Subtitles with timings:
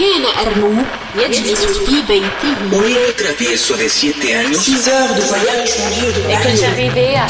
[0.00, 0.84] كان أرنوب
[1.16, 6.12] يجلس في بيته Un niño travieso de 7 años 6 heures de voyage, mon Dieu,
[6.12, 6.60] de Paris.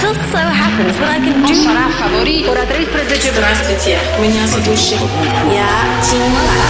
[0.05, 4.97] Just so happens that I can do Ora 13 Здравствуйте, меня зовут Ши.
[5.55, 5.71] Я
[6.07, 6.67] Тимура.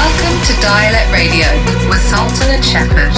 [0.00, 1.48] Welcome to Dialect Radio
[1.90, 3.14] with Sultan and Shepherd.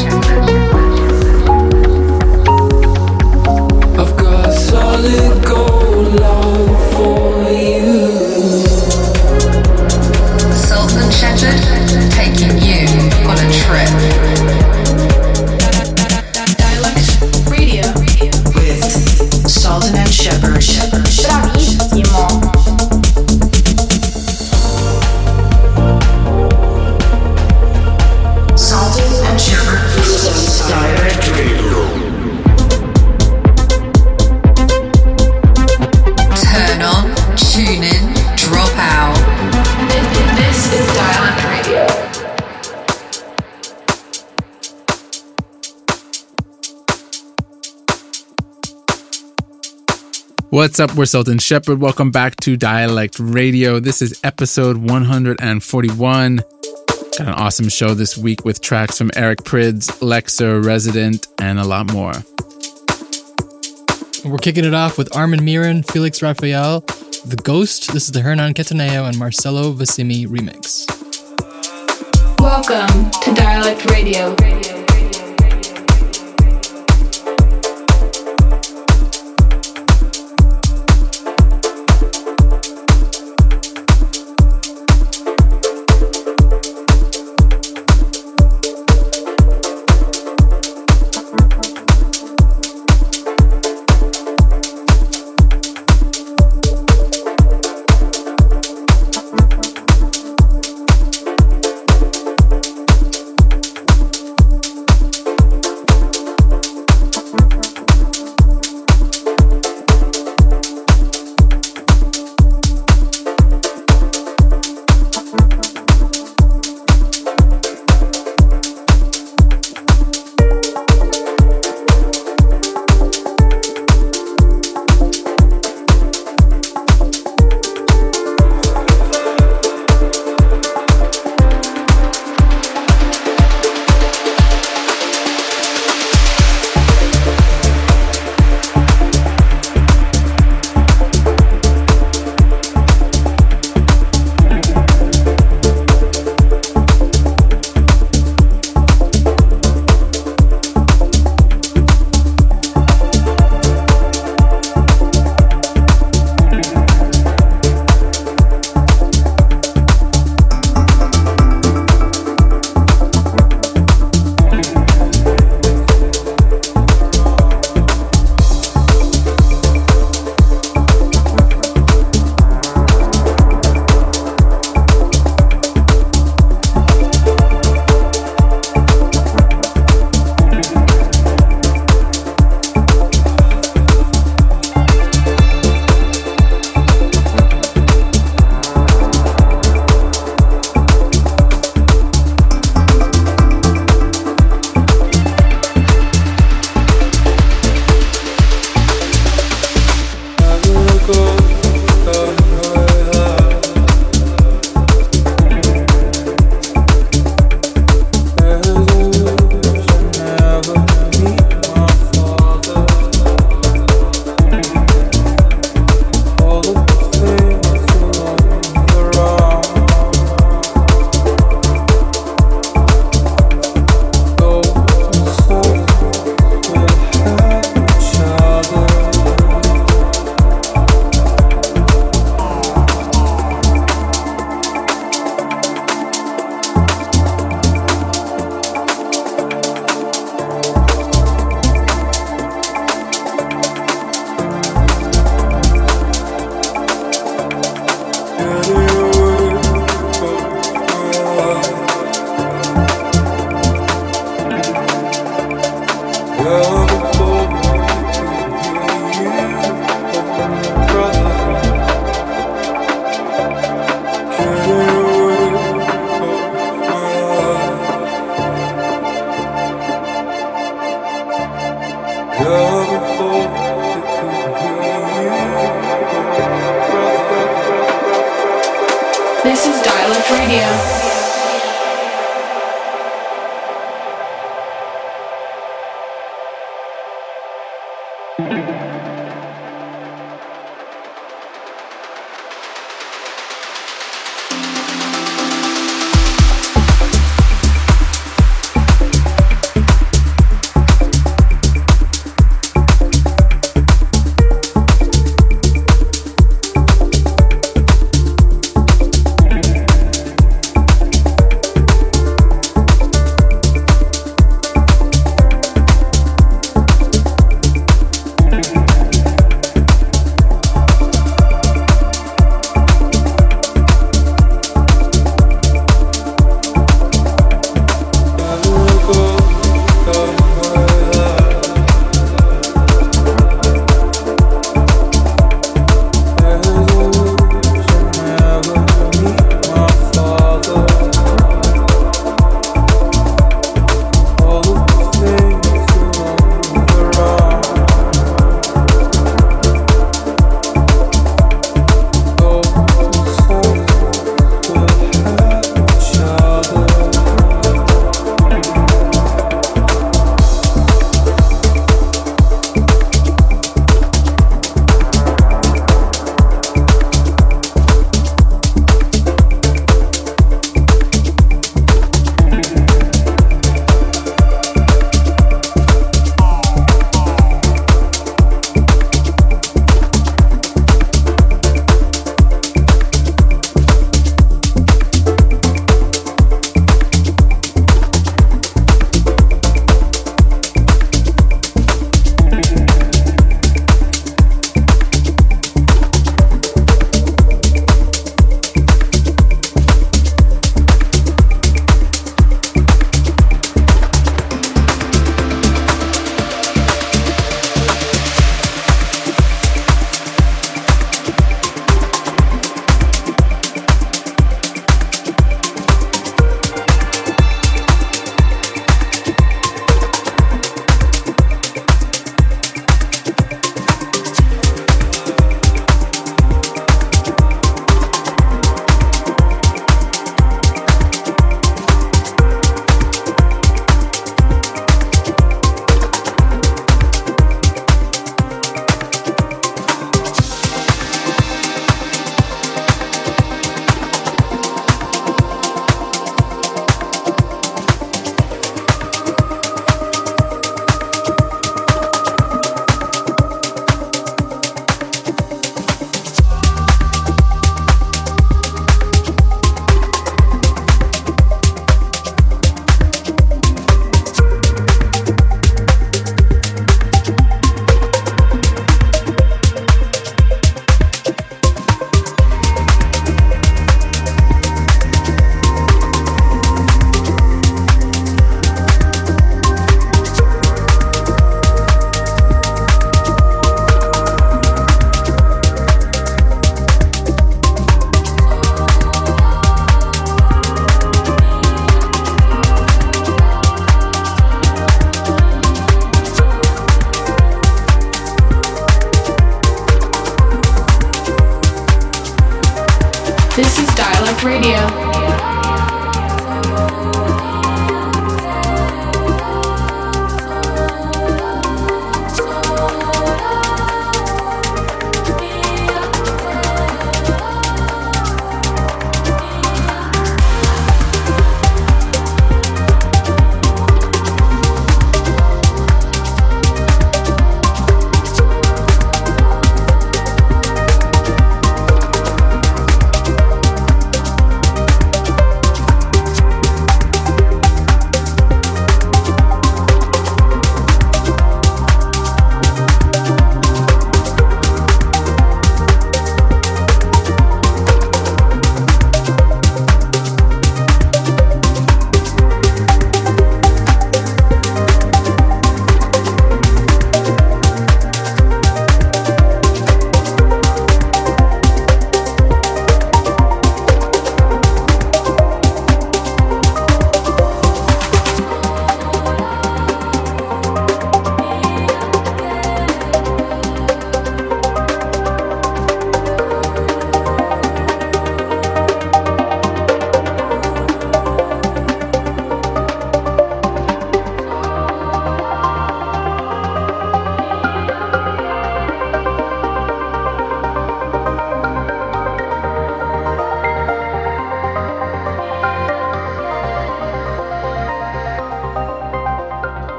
[4.00, 6.75] I've got solid gold love
[16.57, 17.83] Dialect Radio
[18.55, 20.96] with Sultan and Shepard.
[50.57, 50.95] What's up?
[50.95, 51.81] We're Sultan Shepard.
[51.81, 53.79] Welcome back to Dialect Radio.
[53.79, 56.37] This is episode 141.
[56.37, 61.63] Got an awesome show this week with tracks from Eric Prydz, Lexa, Resident, and a
[61.63, 62.11] lot more.
[64.25, 67.93] We're kicking it off with Armen Miran, Felix Raphael, The Ghost.
[67.93, 70.87] This is the Hernan Cattaneo and Marcelo Vasami remix.
[72.39, 74.33] Welcome to Dialect Radio.
[74.33, 74.76] Dialect Radio.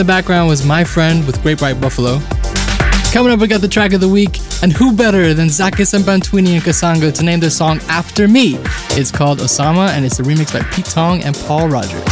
[0.00, 2.20] The background was My Friend with Great White Buffalo.
[3.12, 6.02] Coming up, we got the track of the week, and who better than Zakes and
[6.02, 8.56] Bantwini and Kasango to name their song after me?
[8.92, 12.09] It's called Osama, and it's a remix by Pete Tong and Paul Rogers.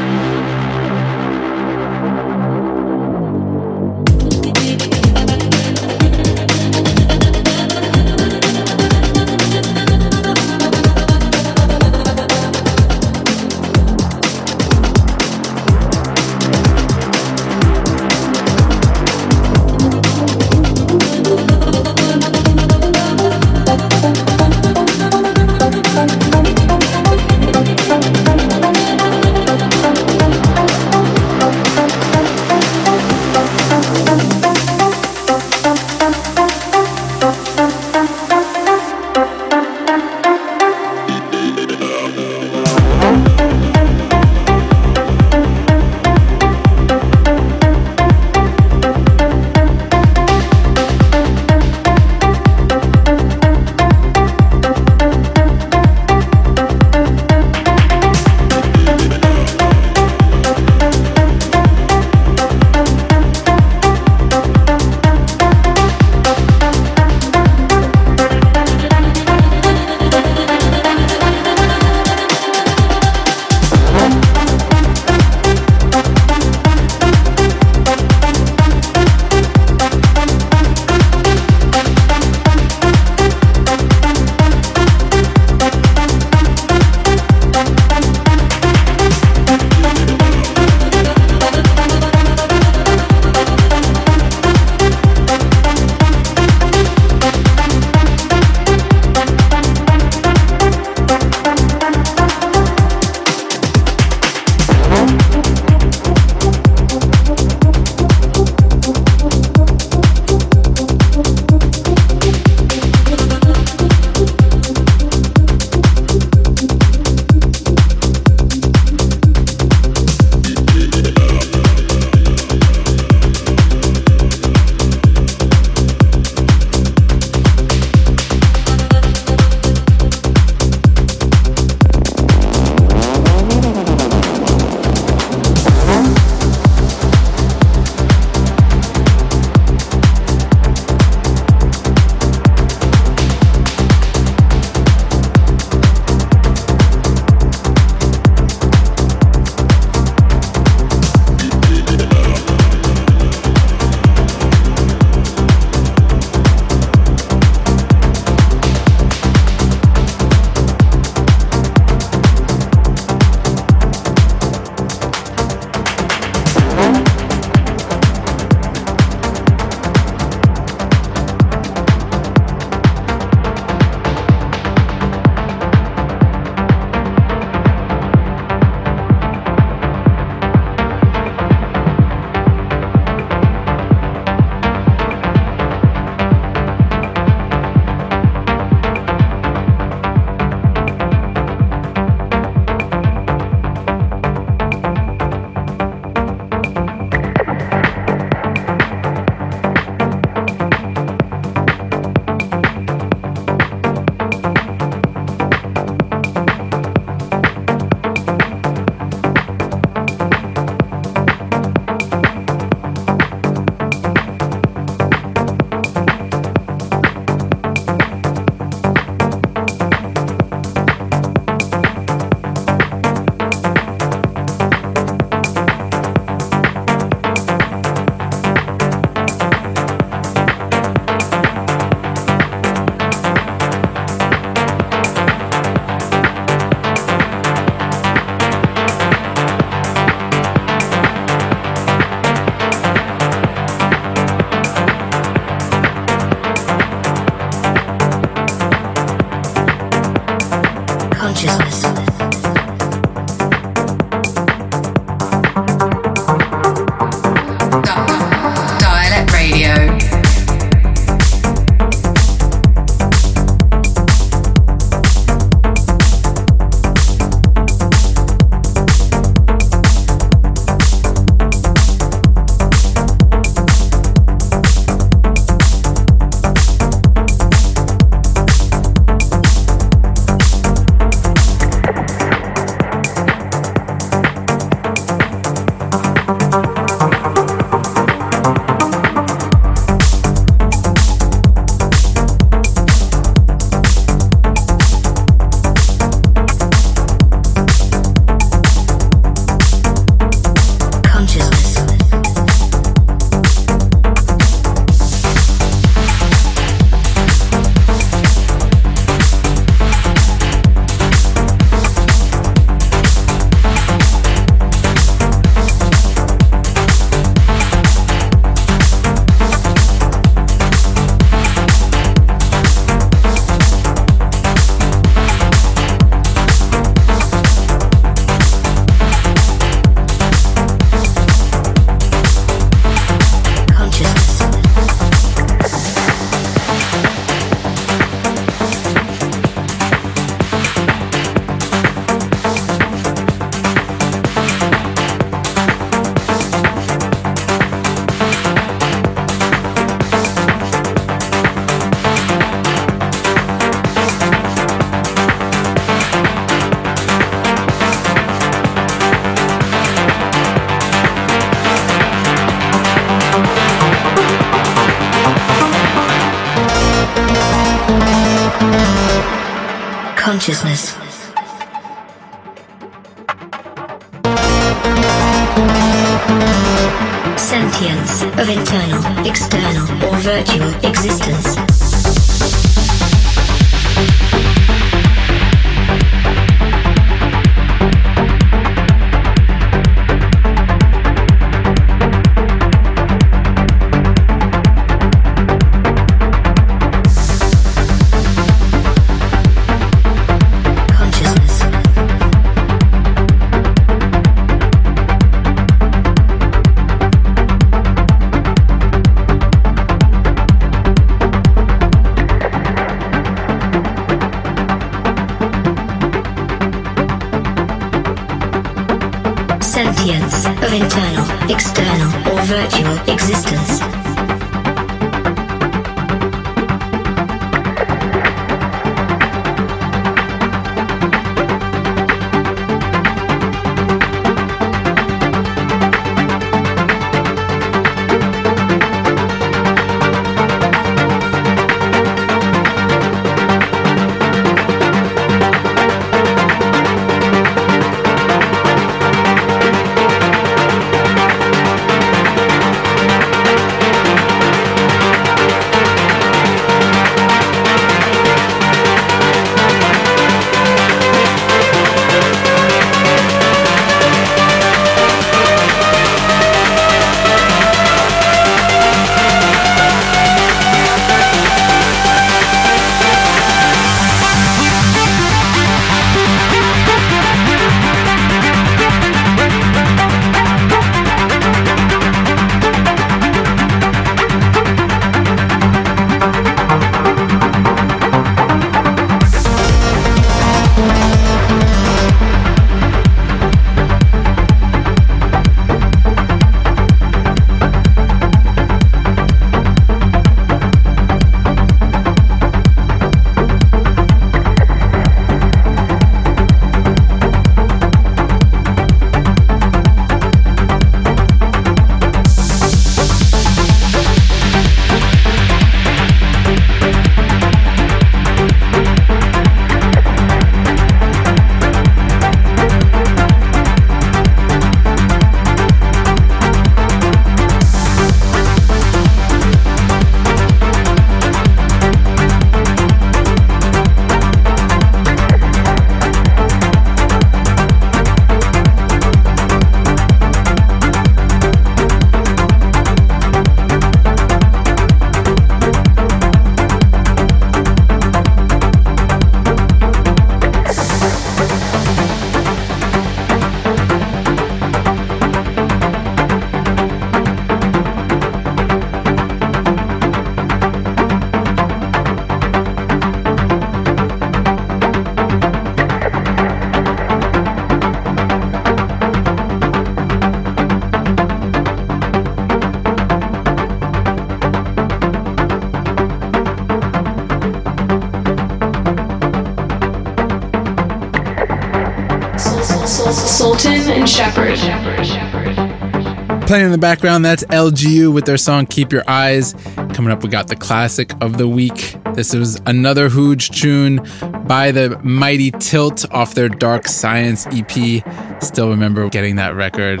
[586.58, 589.54] Playing in the background, that's LGU with their song Keep Your Eyes.
[589.94, 591.94] Coming up, we got the classic of the week.
[592.14, 594.00] This is another huge tune
[594.44, 598.02] by the Mighty Tilt off their Dark Science EP.
[598.42, 600.00] Still remember getting that record.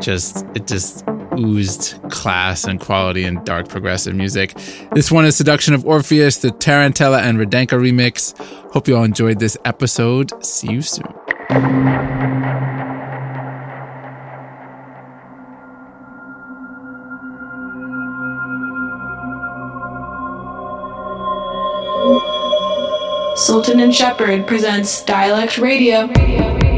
[0.00, 1.04] Just, it just
[1.38, 4.54] oozed class and quality and dark progressive music.
[4.92, 8.34] This one is Seduction of Orpheus, the Tarantella and Redanka remix.
[8.72, 10.32] Hope you all enjoyed this episode.
[10.42, 11.12] See you soon.
[23.40, 26.69] Sultan and Shepard presents Dialed In Radio.